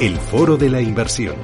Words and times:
El 0.00 0.16
Foro 0.16 0.56
de 0.56 0.70
la 0.70 0.80
Inversión. 0.80 1.34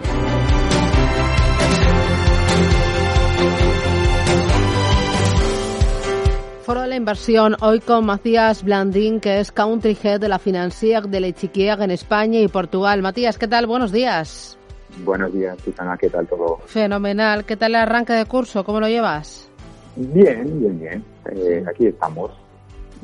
Foro 6.62 6.80
de 6.80 6.88
la 6.88 6.96
Inversión, 6.96 7.54
hoy 7.60 7.80
con 7.80 8.06
Matías 8.06 8.64
Blandín, 8.64 9.20
que 9.20 9.40
es 9.40 9.52
Country 9.52 9.94
Head 10.02 10.20
de 10.20 10.30
la 10.30 10.38
Financier 10.38 11.02
de 11.02 11.20
Lechiquieg 11.20 11.78
en 11.82 11.90
España 11.90 12.40
y 12.40 12.48
Portugal. 12.48 13.02
Matías, 13.02 13.36
¿qué 13.36 13.46
tal? 13.46 13.66
Buenos 13.66 13.92
días. 13.92 14.56
Buenos 15.04 15.34
días, 15.34 15.58
Susana, 15.62 15.98
¿qué 15.98 16.08
tal 16.08 16.26
todo? 16.26 16.56
Fenomenal. 16.64 17.44
¿Qué 17.44 17.58
tal 17.58 17.72
el 17.72 17.82
arranque 17.82 18.14
de 18.14 18.24
curso? 18.24 18.64
¿Cómo 18.64 18.80
lo 18.80 18.88
llevas? 18.88 19.50
Bien, 19.96 20.58
bien, 20.58 20.80
bien. 20.80 21.04
Eh, 21.30 21.62
aquí 21.68 21.88
estamos, 21.88 22.30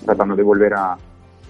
tratando 0.02 0.34
de 0.34 0.44
volver 0.44 0.72
a, 0.72 0.96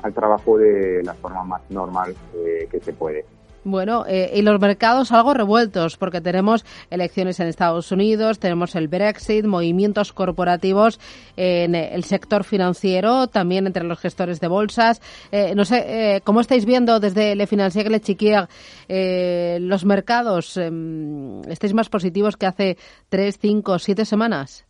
al 0.02 0.12
trabajo 0.12 0.58
de 0.58 1.04
la 1.04 1.14
forma 1.14 1.44
más 1.44 1.62
normal 1.70 2.16
eh, 2.34 2.66
que 2.68 2.80
se 2.80 2.92
puede. 2.92 3.24
Bueno, 3.64 4.04
eh, 4.08 4.32
y 4.34 4.42
los 4.42 4.60
mercados 4.60 5.12
algo 5.12 5.34
revueltos, 5.34 5.96
porque 5.96 6.20
tenemos 6.20 6.64
elecciones 6.90 7.38
en 7.38 7.46
Estados 7.46 7.92
Unidos, 7.92 8.40
tenemos 8.40 8.74
el 8.74 8.88
Brexit, 8.88 9.44
movimientos 9.44 10.12
corporativos 10.12 10.98
en 11.36 11.76
el 11.76 12.02
sector 12.02 12.42
financiero, 12.42 13.28
también 13.28 13.68
entre 13.68 13.84
los 13.84 14.00
gestores 14.00 14.40
de 14.40 14.48
bolsas. 14.48 15.00
Eh, 15.30 15.54
no 15.54 15.64
sé, 15.64 15.84
eh, 16.16 16.20
¿cómo 16.22 16.40
estáis 16.40 16.64
viendo 16.64 16.98
desde 16.98 17.36
Le 17.36 17.46
Financier 17.46 17.88
Le 17.88 18.00
Chiquier 18.00 18.48
eh, 18.88 19.58
los 19.60 19.84
mercados? 19.84 20.56
Em, 20.56 21.42
¿Estáis 21.42 21.72
más 21.72 21.88
positivos 21.88 22.36
que 22.36 22.46
hace 22.46 22.76
tres, 23.08 23.38
cinco, 23.40 23.78
siete 23.78 24.04
semanas? 24.04 24.66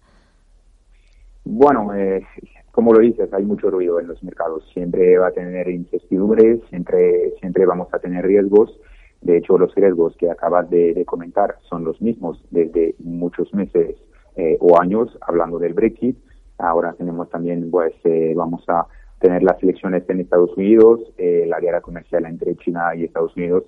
Bueno, 1.44 1.92
eh, 1.94 2.24
como 2.72 2.94
lo 2.94 3.00
dices, 3.00 3.32
hay 3.32 3.44
mucho 3.44 3.70
ruido 3.70 4.00
en 4.00 4.08
los 4.08 4.22
mercados. 4.22 4.68
Siempre 4.72 5.18
va 5.18 5.28
a 5.28 5.32
tener 5.32 5.68
incertidumbres, 5.68 6.60
siempre, 6.70 7.34
siempre 7.38 7.66
vamos 7.66 7.88
a 7.92 7.98
tener 7.98 8.26
riesgos. 8.26 8.80
De 9.20 9.36
hecho, 9.36 9.58
los 9.58 9.74
riesgos 9.74 10.16
que 10.16 10.30
acabas 10.30 10.68
de, 10.70 11.04
comentar 11.06 11.58
son 11.68 11.84
los 11.84 12.00
mismos 12.00 12.42
desde 12.50 12.94
muchos 12.98 13.52
meses 13.54 13.96
eh, 14.36 14.56
o 14.58 14.80
años, 14.80 15.16
hablando 15.20 15.58
del 15.58 15.74
Brexit. 15.74 16.16
Ahora 16.58 16.94
tenemos 16.94 17.28
también, 17.28 17.70
pues, 17.70 17.92
eh, 18.04 18.32
vamos 18.34 18.64
a 18.68 18.86
tener 19.20 19.42
las 19.42 19.62
elecciones 19.62 20.08
en 20.08 20.20
Estados 20.20 20.56
Unidos, 20.56 21.00
eh, 21.18 21.44
la 21.46 21.60
guerra 21.60 21.82
comercial 21.82 22.24
entre 22.24 22.56
China 22.56 22.94
y 22.96 23.04
Estados 23.04 23.36
Unidos 23.36 23.64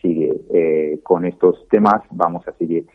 sigue. 0.00 0.32
Eh, 0.52 1.00
con 1.02 1.24
estos 1.24 1.66
temas 1.68 2.02
vamos 2.10 2.46
a 2.46 2.52
seguir. 2.52 2.86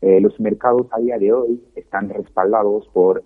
Los 0.00 0.40
mercados 0.40 0.88
a 0.90 0.98
día 0.98 1.16
de 1.16 1.32
hoy 1.32 1.62
están 1.76 2.08
respaldados 2.08 2.88
por 2.88 3.22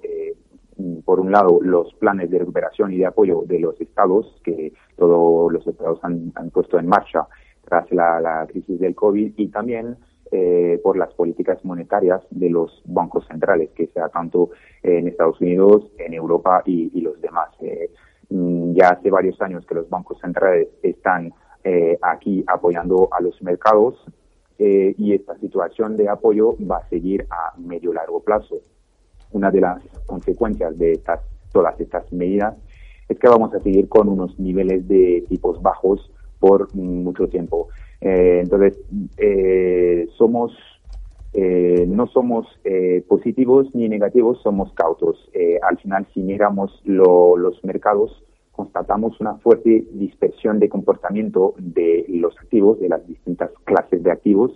por 1.04 1.20
un 1.20 1.32
lado, 1.32 1.58
los 1.62 1.92
planes 1.94 2.30
de 2.30 2.38
recuperación 2.38 2.92
y 2.92 2.98
de 2.98 3.06
apoyo 3.06 3.42
de 3.46 3.60
los 3.60 3.80
estados, 3.80 4.40
que 4.44 4.72
todos 4.96 5.52
los 5.52 5.66
estados 5.66 5.98
han, 6.02 6.32
han 6.34 6.50
puesto 6.50 6.78
en 6.78 6.86
marcha 6.86 7.26
tras 7.64 7.90
la, 7.92 8.20
la, 8.20 8.46
crisis 8.46 8.78
del 8.78 8.94
COVID, 8.94 9.32
y 9.36 9.48
también 9.48 9.96
eh, 10.30 10.80
por 10.82 10.96
las 10.96 11.12
políticas 11.14 11.64
monetarias 11.64 12.20
de 12.30 12.50
los 12.50 12.82
bancos 12.84 13.26
centrales, 13.26 13.70
que 13.70 13.86
sea 13.88 14.08
tanto 14.08 14.50
en 14.82 15.08
Estados 15.08 15.40
Unidos, 15.40 15.90
en 15.98 16.14
Europa 16.14 16.62
y, 16.64 17.00
los 17.00 17.20
demás. 17.20 17.50
Eh, 17.60 17.90
ya 18.28 18.88
hace 18.88 19.10
varios 19.10 19.40
años 19.40 19.64
que 19.66 19.74
los 19.74 19.88
bancos 19.88 20.18
centrales 20.20 20.68
están 20.82 21.32
eh, 21.62 21.98
aquí 22.02 22.44
apoyando 22.46 23.08
a 23.12 23.20
los 23.20 23.40
mercados 23.42 23.94
eh, 24.58 24.94
y 24.96 25.14
esta 25.14 25.36
situación 25.38 25.96
de 25.96 26.08
apoyo 26.08 26.56
va 26.58 26.78
a 26.78 26.88
seguir 26.88 27.26
a 27.30 27.56
medio 27.58 27.92
largo 27.92 28.22
plazo 28.22 28.60
una 29.32 29.50
de 29.50 29.60
las 29.60 29.82
consecuencias 30.06 30.78
de 30.78 30.92
estas, 30.92 31.20
todas 31.52 31.78
estas 31.80 32.10
medidas 32.12 32.54
es 33.08 33.18
que 33.18 33.28
vamos 33.28 33.54
a 33.54 33.60
seguir 33.60 33.88
con 33.88 34.08
unos 34.08 34.38
niveles 34.38 34.86
de 34.88 35.24
tipos 35.28 35.62
bajos 35.62 36.10
por 36.40 36.74
mucho 36.74 37.28
tiempo. 37.28 37.68
Eh, 38.00 38.40
entonces, 38.42 38.78
eh, 39.16 40.08
somos, 40.16 40.52
eh, 41.32 41.86
no 41.88 42.06
somos 42.08 42.46
eh, 42.64 43.04
positivos 43.08 43.74
ni 43.74 43.88
negativos, 43.88 44.40
somos 44.42 44.72
cautos. 44.74 45.30
Eh, 45.32 45.58
al 45.62 45.78
final, 45.78 46.06
si 46.12 46.20
miramos 46.20 46.82
lo, 46.84 47.36
los 47.36 47.64
mercados, 47.64 48.22
constatamos 48.52 49.20
una 49.20 49.34
fuerte 49.36 49.84
dispersión 49.92 50.58
de 50.58 50.68
comportamiento 50.68 51.54
de 51.58 52.06
los 52.08 52.36
activos, 52.38 52.80
de 52.80 52.88
las 52.88 53.06
distintas 53.06 53.50
clases 53.64 54.02
de 54.02 54.10
activos, 54.10 54.50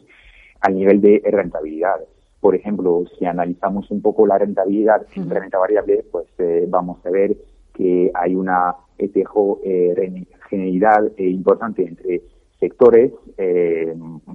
al 0.60 0.74
nivel 0.74 1.00
de 1.00 1.22
rentabilidad. 1.24 2.00
Por 2.40 2.54
ejemplo, 2.54 3.04
si 3.18 3.26
analizamos 3.26 3.90
un 3.90 4.00
poco 4.00 4.26
la 4.26 4.38
rentabilidad 4.38 5.06
en 5.14 5.28
renta 5.28 5.58
variable, 5.58 6.04
pues 6.10 6.26
eh, 6.38 6.64
vamos 6.68 7.04
a 7.04 7.10
ver 7.10 7.36
que 7.74 8.10
hay 8.14 8.34
una 8.34 8.76
heterogeneidad 8.98 11.12
eh, 11.16 11.28
importante 11.28 11.86
entre 11.86 12.22
sectores. 12.58 13.12
Eh, 13.36 13.94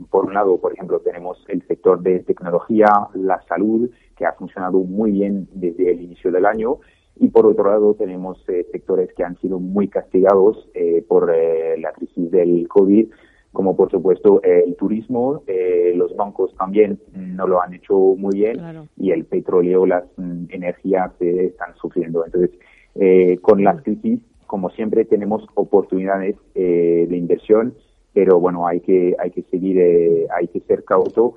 por 0.10 0.26
un 0.26 0.34
lado, 0.34 0.60
por 0.60 0.74
ejemplo, 0.74 1.00
tenemos 1.00 1.44
el 1.48 1.66
sector 1.68 2.02
de 2.02 2.20
tecnología, 2.20 2.88
la 3.14 3.42
salud, 3.48 3.90
que 4.16 4.26
ha 4.26 4.34
funcionado 4.34 4.80
muy 4.80 5.12
bien 5.12 5.48
desde 5.54 5.92
el 5.92 6.02
inicio 6.02 6.32
del 6.32 6.46
año. 6.46 6.80
Y 7.18 7.30
por 7.30 7.46
otro 7.46 7.70
lado, 7.70 7.94
tenemos 7.94 8.38
eh, 8.50 8.68
sectores 8.72 9.14
que 9.14 9.24
han 9.24 9.40
sido 9.40 9.60
muy 9.60 9.88
castigados 9.88 10.70
eh, 10.74 11.04
por 11.08 11.32
eh, 11.34 11.78
la 11.80 11.94
crisis 11.94 12.30
del 12.30 12.68
COVID, 12.68 13.10
como 13.56 13.76
por 13.76 13.90
supuesto 13.90 14.42
eh, 14.44 14.64
el 14.68 14.76
turismo, 14.76 15.42
eh, 15.48 15.94
los 15.96 16.16
bancos 16.16 16.54
también 16.58 17.00
no 17.14 17.48
lo 17.48 17.62
han 17.62 17.74
hecho 17.74 17.96
muy 17.98 18.36
bien 18.36 18.58
Claro. 18.58 18.88
y 18.98 19.12
el 19.12 19.24
petróleo, 19.26 19.86
las 19.86 20.04
mm, 20.18 20.46
energías 20.50 21.12
eh, 21.22 21.48
están 21.52 21.74
sufriendo. 21.78 22.24
Entonces, 22.26 22.52
eh, 22.96 23.40
con 23.42 23.64
las 23.64 23.82
crisis, 23.82 24.20
como 24.46 24.70
siempre, 24.70 25.06
tenemos 25.06 25.48
oportunidades 25.56 26.36
eh, 26.54 27.08
de 27.10 27.18
inversión, 27.18 27.74
pero 28.14 28.40
bueno, 28.40 28.68
hay 28.68 28.82
que 28.82 29.16
hay 29.20 29.32
que 29.32 29.44
seguir, 29.44 29.80
eh, 29.80 30.28
hay 30.38 30.48
que 30.50 30.60
ser 30.62 30.84
cauto. 30.84 31.34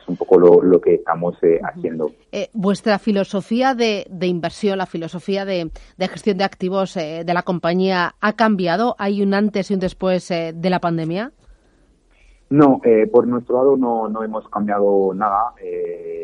Es 0.00 0.08
un 0.08 0.16
poco 0.16 0.38
lo, 0.38 0.62
lo 0.62 0.80
que 0.80 0.94
estamos 0.94 1.36
eh, 1.42 1.60
haciendo. 1.62 2.12
Eh, 2.32 2.48
¿Vuestra 2.52 2.98
filosofía 2.98 3.74
de, 3.74 4.06
de 4.10 4.26
inversión, 4.26 4.78
la 4.78 4.86
filosofía 4.86 5.44
de, 5.44 5.70
de 5.96 6.08
gestión 6.08 6.38
de 6.38 6.44
activos 6.44 6.96
eh, 6.96 7.22
de 7.24 7.34
la 7.34 7.42
compañía 7.42 8.14
ha 8.20 8.32
cambiado? 8.34 8.96
¿Hay 8.98 9.22
un 9.22 9.34
antes 9.34 9.70
y 9.70 9.74
un 9.74 9.80
después 9.80 10.28
de 10.28 10.70
la 10.70 10.80
pandemia? 10.80 11.32
No, 12.50 12.80
eh, 12.84 13.06
por 13.06 13.26
nuestro 13.26 13.56
lado 13.56 13.76
no, 13.76 14.08
no 14.08 14.22
hemos 14.22 14.48
cambiado 14.48 15.12
nada. 15.14 15.54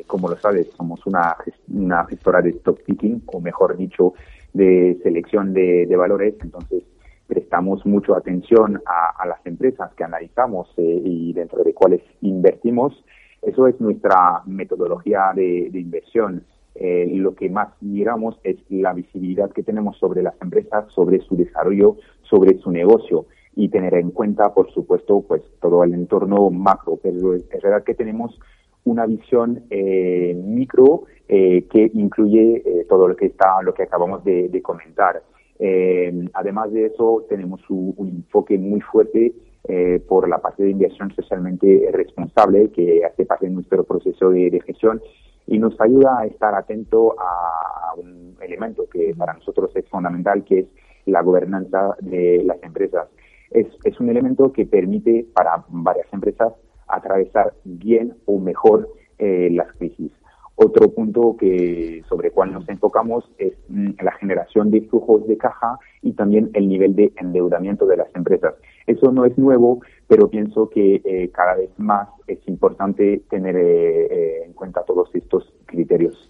Como 0.07 0.29
lo 0.29 0.37
sabes, 0.37 0.71
somos 0.77 1.05
una, 1.07 1.37
una 1.69 2.05
gestora 2.07 2.43
de 2.43 2.51
stock 2.51 2.81
picking, 2.85 3.23
o 3.27 3.41
mejor 3.41 3.77
dicho, 3.77 4.15
de 4.53 4.99
selección 5.03 5.53
de, 5.53 5.87
de 5.87 5.97
valores. 5.97 6.35
Entonces, 6.43 6.83
prestamos 7.27 7.87
mucho 7.87 8.17
atención 8.17 8.83
a, 8.85 9.23
a 9.23 9.27
las 9.27 9.45
empresas 9.47 9.95
que 9.95 10.03
analizamos 10.03 10.69
eh, 10.77 11.01
y 11.05 11.33
dentro 11.33 11.63
de 11.63 11.73
cuáles 11.73 12.03
invertimos. 12.23 13.05
Eso 13.43 13.67
es 13.67 13.81
nuestra 13.81 14.43
metodología 14.47 15.33
de, 15.35 15.71
inversión. 15.73 16.45
Eh, 16.75 17.11
lo 17.15 17.35
que 17.35 17.49
más 17.51 17.69
miramos 17.81 18.39
es 18.45 18.57
la 18.69 18.93
visibilidad 18.93 19.51
que 19.51 19.63
tenemos 19.63 19.99
sobre 19.99 20.23
las 20.23 20.41
empresas, 20.41 20.91
sobre 20.93 21.21
su 21.21 21.37
desarrollo, 21.37 21.97
sobre 22.23 22.59
su 22.59 22.71
negocio 22.71 23.27
y 23.57 23.69
tener 23.69 23.95
en 23.95 24.11
cuenta, 24.11 24.55
por 24.55 24.71
supuesto, 24.71 25.25
pues 25.27 25.43
todo 25.61 25.83
el 25.85 25.95
entorno 25.95 26.51
macro. 26.51 26.99
Pero 27.03 27.35
es 27.35 27.63
verdad 27.63 27.83
que 27.83 27.95
tenemos 27.95 28.39
una 28.85 29.07
visión 29.07 29.65
eh, 29.71 30.35
micro 30.43 31.05
eh, 31.29 31.67
que 31.71 31.91
incluye 31.95 32.63
eh, 32.65 32.87
todo 32.89 33.09
lo 33.09 33.17
que 33.17 33.27
está, 33.27 33.63
lo 33.63 33.75
que 33.75 33.83
acabamos 33.85 34.25
de, 34.25 34.49
de 34.49 34.63
comentar. 34.63 35.23
Eh, 35.59 36.29
además 36.33 36.73
de 36.73 36.87
eso, 36.87 37.27
tenemos 37.29 37.61
un 37.69 38.09
enfoque 38.09 38.57
muy 38.57 38.81
fuerte 38.81 39.35
eh, 39.65 40.03
por 40.09 40.29
la 40.29 40.39
parte 40.39 40.63
de 40.63 40.71
inversión 40.71 41.13
socialmente 41.15 41.89
responsable 41.93 42.71
que 42.71 43.05
hace 43.05 43.27
parte 43.27 43.47
de 43.47 43.53
nuestro 43.53 43.85
proceso 43.85 44.31
de, 44.31 44.51
de 44.51 44.61
gestión 44.61 45.01
y 45.47 45.59
nos 45.59 45.79
ayuda 45.81 46.21
a 46.21 46.27
estar 46.27 46.55
atento 46.55 47.17
a, 47.19 47.95
un 47.97 48.37
elemento 48.41 48.89
que 48.89 49.13
para 49.19 49.35
nosotros 49.35 49.71
es 49.75 49.87
fundamental, 49.89 50.45
que 50.45 50.61
es 50.61 50.67
la 51.07 51.23
gobernanza 51.23 51.97
de 52.01 52.43
las 52.45 52.63
empresas. 52.63 53.09
Es, 53.51 53.67
es 53.85 53.99
un 53.99 54.09
elemento 54.09 54.53
que 54.53 54.65
permite 54.65 55.27
para 55.35 55.65
varias 55.69 56.07
empresas 56.13 56.53
atravesar 56.87 57.53
bien 57.65 58.15
o 58.27 58.39
mejor 58.39 58.89
eh, 59.19 59.49
las 59.51 59.73
crisis. 59.75 60.13
Otro 60.55 60.91
punto 60.91 61.37
que 61.39 62.03
sobre 62.09 62.29
el 62.29 62.35
cual 62.35 62.53
nos 62.53 62.69
enfocamos 62.69 63.25
es 63.39 63.55
mm, 63.69 63.93
la 64.03 64.13
generación 64.13 64.71
de 64.71 64.83
flujos 64.83 65.27
de 65.27 65.37
caja 65.37 65.79
y 66.03 66.13
también 66.13 66.51
el 66.55 66.69
nivel 66.69 66.95
de 66.95 67.13
endeudamiento 67.17 67.87
de 67.87 67.97
las 67.97 68.15
empresas. 68.15 68.55
Eso 68.91 69.13
no 69.13 69.25
es 69.25 69.39
nuevo, 69.39 69.81
pero 70.11 70.29
pienso 70.29 70.69
que 70.69 71.01
eh, 71.05 71.31
cada 71.33 71.55
vez 71.55 71.71
más 71.79 72.09
es 72.27 72.41
importante 72.49 73.23
tener 73.31 73.55
eh, 73.55 74.07
eh, 74.11 74.43
en 74.45 74.53
cuenta 74.55 74.83
todos 74.85 75.09
estos 75.15 75.45
criterios. 75.67 76.29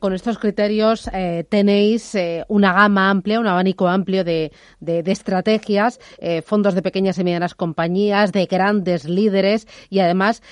con 0.00 0.12
estos 0.14 0.36
criterios 0.38 1.08
tenéis 1.48 2.16
una 2.48 2.72
gama 2.72 3.08
amplia, 3.10 3.38
un 3.38 3.46
abanico 3.46 3.86
amplio 3.86 4.24
de, 4.24 4.50
de, 4.80 5.04
de 5.04 5.12
estrategias, 5.12 6.00
fondos 6.44 6.74
de 6.74 6.82
pequeñas 6.82 7.16
y 7.18 7.24
medianas 7.24 7.54
compañías, 7.54 8.32
de 8.32 8.46
grandes 8.46 9.08
líderes 9.08 9.68
y 9.90 10.00
además 10.00 10.42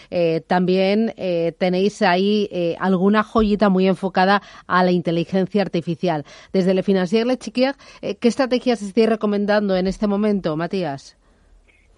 también 0.47 1.13
tenéis 1.59 2.01
ahí 2.03 2.77
alguna 2.79 3.25
joyita 3.25 3.69
muy 3.71 3.89
enfocada 3.89 4.41
a 4.69 4.85
la 4.85 4.93
inteligencia 4.93 5.63
artificial. 5.63 6.25
Desde 6.53 6.75
Le 6.75 6.85
Financier 6.85 7.27
Le 7.27 7.39
Chiquier, 7.39 7.75
¿qué 8.01 8.29
estrategias 8.29 8.83
estáis 8.83 9.09
recomendando 9.09 9.77
en 9.77 9.89
este 9.89 10.07
momento, 10.07 10.57
Matías? 10.57 11.17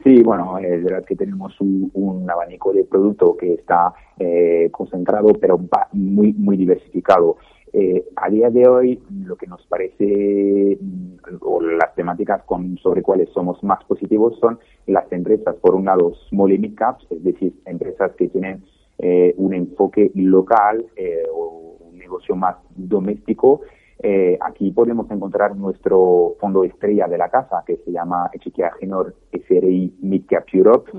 Sí, 0.02 0.22
bueno, 0.22 0.58
es 0.58 0.84
verdad 0.84 1.04
que 1.04 1.16
tenemos 1.16 1.58
un, 1.60 2.28
abanico 2.28 2.72
de 2.72 2.84
producto 2.84 3.36
que 3.36 3.54
está 3.54 3.94
eh, 4.18 4.68
concentrado, 4.70 5.32
pero 5.40 5.58
muy, 5.92 6.32
muy 6.34 6.56
diversificado. 6.56 7.36
Eh, 7.72 8.04
a 8.16 8.28
día 8.28 8.50
de 8.50 8.68
hoy, 8.68 9.02
lo 9.24 9.36
que 9.36 9.46
nos 9.46 9.64
parece, 9.66 10.78
mm, 10.80 11.14
o 11.40 11.62
las 11.62 11.94
temáticas 11.94 12.42
con, 12.44 12.76
sobre 12.78 13.02
cuales 13.02 13.30
somos 13.30 13.62
más 13.64 13.82
positivos 13.84 14.38
son 14.40 14.58
las 14.86 15.10
empresas, 15.10 15.56
por 15.56 15.74
un 15.74 15.86
lado, 15.86 16.12
small 16.28 16.52
and 16.52 16.60
mid 16.60 16.74
caps, 16.74 17.06
es 17.10 17.24
decir, 17.24 17.54
empresas 17.64 18.12
que 18.16 18.28
tienen 18.28 18.62
eh, 18.98 19.34
un 19.38 19.54
enfoque 19.54 20.12
local 20.14 20.86
o 21.34 21.78
un 21.80 21.98
negocio 21.98 22.36
más 22.36 22.56
doméstico 22.76 23.62
eh, 24.02 24.36
aquí 24.40 24.70
podemos 24.72 25.10
encontrar 25.10 25.56
nuestro 25.56 26.36
fondo 26.40 26.64
estrella 26.64 27.06
de 27.06 27.18
la 27.18 27.28
casa, 27.28 27.62
que 27.66 27.76
se 27.78 27.92
llama 27.92 28.28
Echiquia 28.32 28.72
Genor 28.78 29.14
SRI 29.32 29.94
Midcap 30.00 30.46
Europe. 30.52 30.90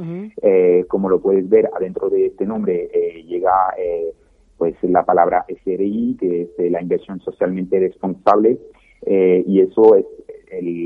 Eh, 0.42 0.86
como 0.88 1.09
lo 1.09 1.19
puedes 1.21 1.47
ver, 1.50 1.69
adentro 1.75 2.09
de 2.09 2.27
este 2.27 2.45
nombre 2.45 2.89
eh, 2.94 3.24
llega 3.24 3.51
pues 4.57 4.75
la 4.83 5.03
palabra 5.03 5.45
SRI, 5.50 6.15
que 6.18 6.44
es 6.44 6.71
la 6.71 6.81
inversión 6.81 7.19
socialmente 7.19 7.77
responsable, 7.77 8.57
y 9.06 9.59
eso 9.59 9.95
es 9.95 10.06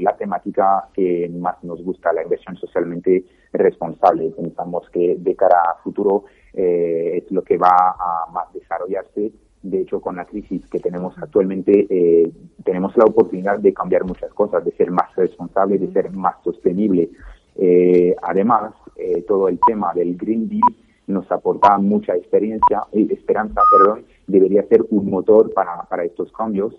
la 0.04 0.18
temática 0.18 0.90
que 0.94 1.30
más 1.30 1.64
nos 1.64 1.84
gusta, 1.84 2.12
la 2.12 2.24
inversión 2.24 2.58
socialmente 2.58 3.24
responsable. 3.54 4.32
Pensamos 4.36 4.90
que 4.90 5.16
de 5.20 5.36
cara 5.36 5.62
a 5.62 5.84
futuro 5.84 6.26
es 6.52 7.30
lo 7.30 7.44
que 7.44 7.58
va 7.58 7.70
a 7.70 8.32
más 8.32 8.52
desarrollarse 8.54 9.32
de 9.62 9.82
hecho, 9.82 10.00
con 10.00 10.16
la 10.16 10.26
crisis 10.26 10.66
que 10.70 10.80
tenemos 10.80 11.18
actualmente, 11.18 11.86
eh, 11.90 12.32
tenemos 12.64 12.96
la 12.96 13.06
oportunidad 13.06 13.60
de 13.60 13.74
cambiar 13.74 14.06
muchas 14.06 14.34
cosas, 14.34 14.64
de 14.64 14.72
ser 14.72 14.90
más 14.90 15.14
responsable, 15.16 15.78
de 15.78 15.92
ser 15.92 16.12
más 16.12 16.36
sostenible. 16.44 17.10
Eh, 17.56 18.16
además, 18.22 18.74
eh, 18.96 19.24
todo 19.28 19.50
el 19.50 19.60
tema 19.68 19.94
del 19.94 20.16
Green 20.16 20.48
Deal 20.48 20.62
nos 21.08 21.30
aporta 21.32 21.78
mucha 21.78 22.16
experiencia, 22.16 22.84
esperanza, 22.94 23.62
perdón, 23.72 24.06
debería 24.28 24.64
ser 24.64 24.86
un 24.92 25.10
motor 25.10 25.52
para, 25.54 25.84
para 25.90 26.06
estos 26.06 26.32
cambios 26.32 26.74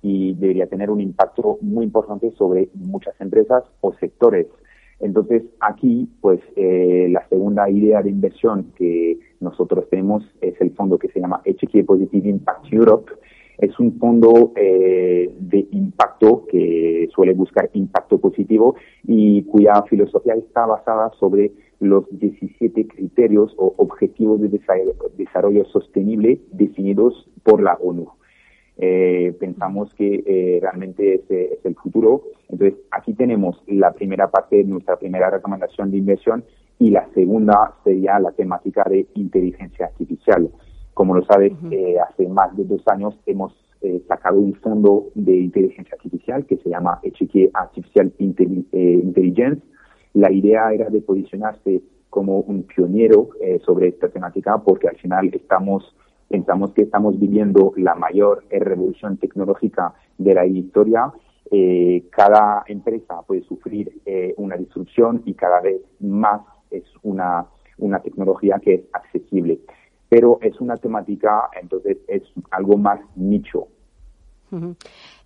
y 0.00 0.34
debería 0.34 0.66
tener 0.68 0.90
un 0.90 1.00
impacto 1.00 1.58
muy 1.60 1.84
importante 1.84 2.30
sobre 2.38 2.70
muchas 2.74 3.20
empresas 3.20 3.64
o 3.80 3.92
sectores 3.94 4.46
entonces, 5.02 5.42
aquí, 5.58 6.08
pues, 6.20 6.40
eh, 6.54 7.08
la 7.10 7.28
segunda 7.28 7.68
idea 7.68 8.02
de 8.02 8.10
inversión 8.10 8.72
que 8.76 9.18
nosotros 9.40 9.88
tenemos 9.90 10.22
es 10.40 10.58
el 10.60 10.70
fondo 10.70 10.96
que 10.96 11.08
se 11.08 11.20
llama 11.20 11.42
HQ 11.44 11.84
Positive 11.84 12.28
Impact 12.28 12.72
Europe. 12.72 13.12
Es 13.58 13.78
un 13.80 13.98
fondo 13.98 14.52
eh, 14.54 15.28
de 15.40 15.66
impacto 15.72 16.46
que 16.48 17.08
suele 17.12 17.34
buscar 17.34 17.68
impacto 17.74 18.18
positivo 18.18 18.76
y 19.02 19.42
cuya 19.42 19.82
filosofía 19.90 20.34
está 20.34 20.66
basada 20.66 21.10
sobre 21.18 21.50
los 21.80 22.04
17 22.18 22.86
criterios 22.86 23.52
o 23.58 23.74
objetivos 23.78 24.40
de 24.40 24.60
desarrollo 25.16 25.64
sostenible 25.66 26.40
definidos 26.52 27.28
por 27.42 27.60
la 27.60 27.74
ONU. 27.74 28.08
Eh, 28.78 29.36
pensamos 29.38 29.92
que 29.94 30.24
eh, 30.26 30.58
realmente 30.60 31.14
ese 31.14 31.54
es 31.54 31.64
el 31.64 31.74
futuro. 31.74 32.22
Entonces, 32.48 32.78
aquí 32.90 33.12
tenemos 33.14 33.62
la 33.66 33.92
primera 33.92 34.30
parte 34.30 34.56
de 34.56 34.64
nuestra 34.64 34.96
primera 34.96 35.30
recomendación 35.30 35.90
de 35.90 35.98
inversión 35.98 36.44
y 36.78 36.90
la 36.90 37.06
segunda 37.14 37.74
sería 37.84 38.18
la 38.18 38.32
temática 38.32 38.84
de 38.88 39.06
inteligencia 39.14 39.86
artificial. 39.86 40.50
Como 40.94 41.14
lo 41.14 41.24
sabes, 41.24 41.52
eh, 41.70 41.96
hace 42.00 42.26
más 42.28 42.56
de 42.56 42.64
dos 42.64 42.82
años 42.88 43.18
hemos 43.26 43.54
sacado 44.06 44.38
un 44.38 44.54
fondo 44.54 45.08
de 45.16 45.36
inteligencia 45.36 45.96
artificial 45.96 46.46
que 46.46 46.56
se 46.58 46.68
llama 46.68 47.00
Echique 47.02 47.50
Artificial 47.52 48.12
Intelligence. 48.18 49.60
La 50.14 50.30
idea 50.30 50.72
era 50.72 50.88
de 50.88 51.00
posicionarse 51.00 51.82
como 52.08 52.38
un 52.42 52.62
pionero 52.62 53.30
sobre 53.64 53.88
esta 53.88 54.08
temática 54.08 54.56
porque 54.58 54.86
al 54.86 54.96
final 54.98 55.30
estamos 55.34 55.96
Pensamos 56.32 56.72
que 56.72 56.80
estamos 56.80 57.20
viviendo 57.20 57.74
la 57.76 57.94
mayor 57.94 58.46
revolución 58.50 59.18
tecnológica 59.18 59.92
de 60.16 60.32
la 60.32 60.46
historia. 60.46 61.12
Eh, 61.50 62.04
cada 62.10 62.64
empresa 62.68 63.20
puede 63.26 63.42
sufrir 63.42 64.00
eh, 64.06 64.32
una 64.38 64.56
disrupción 64.56 65.20
y 65.26 65.34
cada 65.34 65.60
vez 65.60 65.82
más 66.00 66.40
es 66.70 66.84
una, 67.02 67.44
una 67.76 68.00
tecnología 68.00 68.58
que 68.60 68.74
es 68.76 68.80
accesible. 68.94 69.60
Pero 70.08 70.38
es 70.40 70.58
una 70.58 70.78
temática, 70.78 71.50
entonces 71.60 71.98
es 72.08 72.22
algo 72.50 72.78
más 72.78 73.00
nicho. 73.14 73.68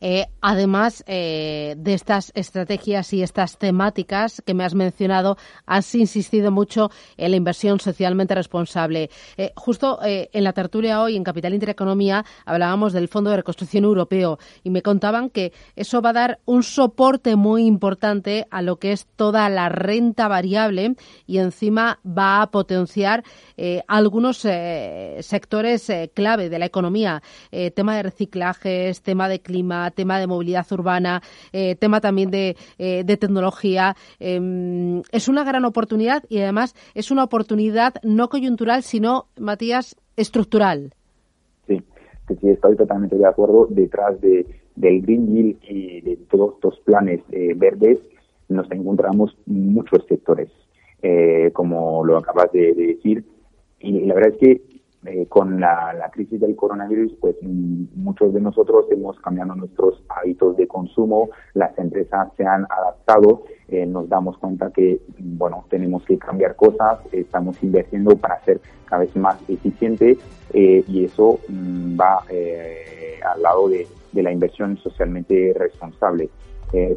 Eh, 0.01 0.27
además 0.41 1.05
eh, 1.07 1.75
de 1.79 1.95
estas 1.95 2.33
estrategias 2.35 3.13
y 3.13 3.23
estas 3.23 3.59
temáticas 3.59 4.43
que 4.45 4.55
me 4.55 4.65
has 4.65 4.75
mencionado, 4.75 5.37
has 5.65 5.95
insistido 5.95 6.51
mucho 6.51 6.91
en 7.17 7.31
la 7.31 7.37
inversión 7.37 7.81
socialmente 7.81 8.35
responsable. 8.35 9.11
Eh, 9.37 9.53
justo 9.57 9.99
en 10.03 10.45
la 10.45 10.53
tertulia 10.53 11.03
hoy 11.03 11.17
en 11.17 11.25
Capital 11.25 11.55
Intereconomía 11.55 12.25
hablábamos 12.45 12.93
del 12.93 13.09
Fondo 13.09 13.31
de 13.31 13.37
Reconstrucción 13.37 13.85
Europeo 13.85 14.39
y 14.63 14.71
me 14.71 14.83
contaban 14.83 15.31
que 15.31 15.53
eso 15.75 16.03
va 16.03 16.11
a 16.11 16.15
dar 16.15 16.39
un 16.45 16.63
soporte 16.63 17.37
muy 17.37 17.65
importante 17.65 18.47
a 18.51 18.63
lo 18.63 18.79
que 18.79 18.93
es 18.93 19.07
toda 19.17 19.49
la 19.49 19.69
renta 19.69 20.29
variable 20.29 20.97
y 21.27 21.39
encima 21.39 21.99
va 22.07 22.43
a 22.43 22.51
potenciar 22.51 23.25
algunos 23.89 24.39
sectores 25.21 25.91
clave 26.15 26.49
de 26.49 26.59
la 26.59 26.67
economía, 26.67 27.23
tema 27.75 27.97
de 27.97 28.03
reciclajes, 28.03 29.03
tema 29.03 29.29
de 29.29 29.41
clima, 29.41 29.86
tema 29.91 30.19
de 30.19 30.27
movilidad 30.27 30.66
urbana, 30.73 31.23
eh, 31.52 31.76
tema 31.76 32.00
también 32.00 32.31
de, 32.31 32.57
eh, 32.78 33.05
tecnología. 33.16 33.97
Em, 34.19 35.02
es 35.12 35.28
una 35.28 35.45
gran 35.45 35.64
oportunidad 35.64 36.23
y 36.28 36.38
además 36.38 36.75
es 36.95 37.11
una 37.11 37.25
oportunidad 37.25 37.95
no 38.02 38.28
coyuntural, 38.28 38.83
sino, 38.83 39.26
Matías, 39.38 39.97
estructural. 40.16 40.93
Sí, 41.66 41.83
sí, 42.28 42.49
estoy 42.49 42.76
totalmente 42.76 43.16
de 43.16 43.26
acuerdo. 43.26 43.66
Detrás 43.71 44.21
de, 44.21 44.47
del 44.75 45.02
Green 45.02 45.33
Deal 45.33 45.57
y 45.62 46.00
de 46.02 46.16
todos 46.31 46.55
estos 46.55 46.78
planes 46.81 47.21
eh, 47.33 47.55
verdes 47.57 47.99
nos 48.49 48.71
encontramos 48.71 49.37
muchos 49.47 50.05
sectores, 50.07 50.50
como 51.52 52.05
lo 52.05 52.16
acabas 52.19 52.52
de 52.52 52.75
decir. 52.75 53.25
Y 53.81 54.05
la 54.07 54.14
verdad 54.14 54.33
es 54.35 54.38
que 54.38 54.75
eh, 55.07 55.27
con 55.29 55.61
la, 55.61 56.11
crisis 56.13 56.41
del 56.41 56.57
coronavirus, 56.57 57.13
pues 57.21 57.37
mm, 57.43 57.85
muchos 57.95 58.33
de 58.33 58.41
nosotros 58.41 58.87
hemos 58.91 59.19
cambiado 59.21 59.55
nuestros 59.55 60.03
hábitos 60.09 60.57
de 60.57 60.67
consumo, 60.67 61.31
las 61.55 61.77
empresas 61.79 62.29
se 62.37 62.45
han 62.45 62.67
adaptado, 62.71 63.45
eh, 63.69 63.87
nos 63.87 64.09
damos 64.09 64.39
cuenta 64.39 64.71
que, 64.71 65.01
bueno, 65.19 65.65
tenemos 65.69 66.05
que 66.05 66.19
cambiar 66.19 66.57
cosas, 66.57 67.01
estamos 67.13 67.63
invirtiendo 67.63 68.17
para 68.17 68.43
ser 68.45 68.61
cada 68.87 69.03
vez 69.03 69.15
más 69.17 69.37
eficientes 69.49 70.19
eh, 70.53 70.85
y 70.87 71.05
eso 71.05 71.41
mm, 71.49 72.01
va 72.01 72.23
al 73.33 73.43
lado 73.43 73.69
de, 73.69 73.87
de, 74.13 74.23
la 74.23 74.33
inversión 74.33 74.77
socialmente 74.79 75.53
responsable. 75.57 76.31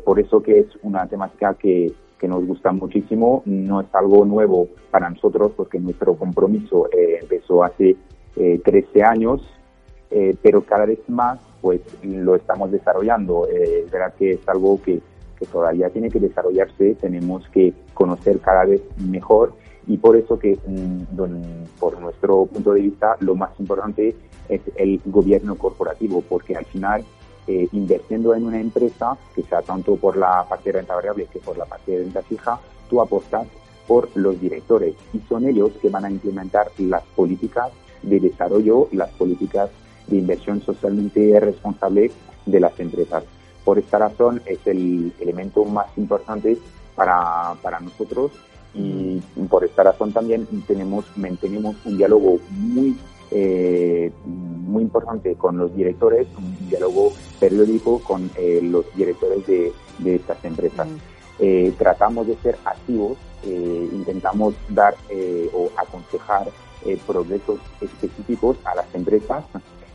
por 0.06 0.20
eso 0.20 0.42
que 0.42 0.60
es 0.60 0.68
una 0.84 1.08
temática 1.08 1.54
que 1.56 1.94
que 2.20 2.28
nos 2.28 2.46
gusta 2.46 2.72
muchísimo. 2.72 3.42
No 3.46 3.82
es 3.82 3.88
algo 3.94 4.26
nuevo 4.26 4.68
para 4.92 5.10
nosotros 5.10 5.54
porque 5.56 5.80
nuestro 5.80 6.16
compromiso 6.16 6.88
eh, 6.92 7.20
empezó 7.22 7.64
hace 7.64 7.96
13 8.36 8.60
eh, 8.94 9.04
años, 9.04 9.42
eh, 10.12 10.36
pero 10.42 10.62
cada 10.62 10.86
vez 10.86 11.00
más 11.08 11.40
pues 11.62 11.82
lo 12.04 12.36
estamos 12.36 12.72
desarrollando. 12.72 13.48
es 13.48 13.90
verdad 13.90 14.14
que 14.18 14.34
es 14.34 14.48
algo 14.48 14.82
que, 14.82 15.02
que 15.38 15.46
todavía 15.46 15.90
tiene 15.90 16.10
que 16.10 16.20
desarrollarse, 16.20 16.96
tenemos 16.96 17.48
que 17.50 17.74
conocer 17.94 18.40
cada 18.40 18.66
vez 18.66 18.82
mejor 18.98 19.54
y 19.88 19.98
por 19.98 20.16
eso 20.16 20.38
que 20.38 20.58
mm, 20.66 21.16
por 21.80 22.00
nuestro 22.00 22.46
punto 22.46 22.74
de 22.74 22.82
vista 22.82 23.18
lo 23.22 23.36
más 23.36 23.50
importante 23.60 24.16
es 24.48 24.62
el 24.76 25.02
gobierno 25.06 25.56
corporativo 25.56 26.24
porque 26.30 26.56
al 26.56 26.66
final 26.66 27.04
eh, 27.48 27.68
invirtiendo 27.72 28.36
en 28.36 28.46
una 28.46 28.60
empresa, 28.60 29.18
que 29.36 29.44
sea 29.44 29.62
tanto 29.62 29.96
por 29.96 30.18
la 30.18 30.46
parte 30.48 30.72
de 30.72 30.80
renta 30.80 30.96
variable 30.96 31.28
que 31.32 31.40
por 31.40 31.58
la 31.58 31.66
parte 31.66 31.92
de 31.92 31.98
renta 32.00 32.22
fija, 32.22 32.60
tú 32.90 33.02
apostas 33.02 33.48
por 33.88 34.10
los 34.16 34.40
directores 34.40 34.96
y 35.14 35.20
son 35.28 35.48
ellos 35.48 35.72
que 35.82 35.90
van 35.90 36.06
a 36.06 36.12
implementar 36.12 36.68
las 36.78 37.04
políticas 37.16 37.72
de 38.04 38.20
desarrollo 38.20 38.88
las 38.92 39.10
políticas 39.12 39.70
de 40.08 40.18
inversión 40.18 40.62
socialmente 40.62 41.40
responsable 41.40 42.12
de 42.46 42.60
las 42.60 42.80
empresas. 42.80 43.24
Por 43.66 43.80
esta 43.80 43.98
razón 43.98 44.42
es 44.46 44.60
el 44.66 45.12
elemento 45.20 45.66
más 45.66 45.88
importante 45.98 46.58
para, 46.96 47.56
para 47.62 47.80
nosotros 47.80 48.32
y 48.74 49.20
por 49.50 49.64
esta 49.66 49.84
razón 49.84 50.14
también 50.14 50.46
tenemos, 50.68 51.06
mantenemos 51.18 51.76
un 51.86 51.98
diálogo 51.98 52.40
muy 52.50 52.96
eh, 53.32 54.12
muy 54.26 54.82
importante 54.82 55.36
con 55.36 55.58
los 55.58 55.76
directores, 55.76 56.28
un 56.36 56.68
diálogo 56.68 57.14
periódico 57.40 58.00
con 58.00 58.30
eh, 58.36 58.60
los 58.62 58.86
directores 58.96 59.46
de, 59.48 59.72
de 60.00 60.16
estas 60.16 60.44
empresas. 60.44 60.88
Eh, 61.40 61.74
tratamos 61.78 62.28
de 62.28 62.36
ser 62.38 62.58
activos, 62.66 63.18
eh, 63.44 63.90
intentamos 63.94 64.54
dar 64.68 64.96
eh, 65.10 65.50
o 65.54 65.70
aconsejar 65.78 66.50
progresos 67.06 67.60
específicos 67.82 68.56
a 68.64 68.74
las 68.74 68.96
empresas 68.96 69.44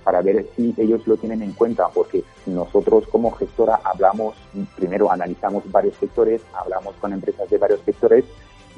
para 0.04 0.20
ver 0.20 0.46
si 0.54 0.74
ellos 0.76 1.06
lo 1.06 1.16
tienen 1.16 1.40
en 1.40 1.52
cuenta, 1.52 1.88
porque 1.88 2.22
nosotros 2.44 3.06
como 3.10 3.30
gestora 3.30 3.80
hablamos, 3.82 4.34
primero 4.76 5.10
analizamos 5.10 5.64
varios 5.72 5.96
sectores, 5.96 6.42
hablamos 6.52 6.94
con 6.96 7.14
empresas 7.14 7.48
de 7.48 7.56
varios 7.56 7.80
sectores 7.86 8.26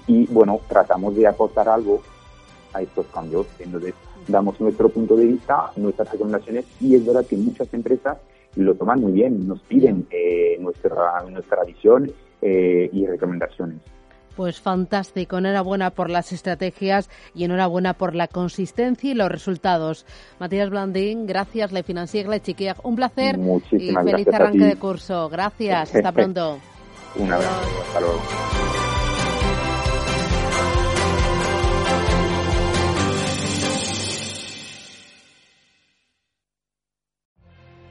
y 0.07 0.27
bueno, 0.27 0.61
tratamos 0.69 1.17
de 1.17 1.27
aportar 1.27 1.69
algo 1.69 2.01
a 2.73 2.81
estos 2.81 3.07
cambios. 3.07 3.49
Entonces, 3.59 3.95
damos 4.29 4.61
nuestro 4.61 4.89
punto 4.89 5.17
de 5.17 5.27
vista, 5.27 5.73
nuestras 5.75 6.11
recomendaciones 6.13 6.65
y 6.81 6.95
es 6.95 7.05
verdad 7.05 7.27
que 7.27 7.37
muchas 7.37 7.75
empresas 7.75 8.19
lo 8.57 8.75
toman 8.75 9.01
muy 9.01 9.13
bien, 9.13 9.47
nos 9.47 9.61
piden 9.63 10.07
eh, 10.11 10.57
nuestra, 10.61 11.23
nuestra 11.31 11.65
visión 11.65 12.11
eh, 12.43 12.89
y 12.93 13.07
recomendaciones. 13.07 13.79
Pues 14.37 14.61
fantástico, 14.61 15.39
enhorabuena 15.39 15.91
por 15.91 16.11
las 16.11 16.31
estrategias 16.31 17.09
y 17.35 17.45
enhorabuena 17.45 17.95
por 17.95 18.15
la 18.15 18.29
consistencia 18.29 19.11
y 19.11 19.15
los 19.15 19.31
resultados. 19.31 20.05
Matías 20.39 20.69
Blandín, 20.69 21.27
gracias, 21.27 21.73
Le 21.73 21.83
Financier, 21.83 22.29
Le 22.29 22.41
Chiquiag, 22.41 22.77
un 22.85 22.97
placer 22.97 23.39
y 23.73 23.95
feliz 23.95 24.29
arranque 24.29 24.65
de 24.65 24.77
curso. 24.77 25.31
Gracias, 25.31 25.95
hasta 25.95 26.13
pronto. 26.13 26.59
un 27.17 27.33
abrazo, 27.33 27.83
hasta 27.87 28.01
luego. 28.01 28.76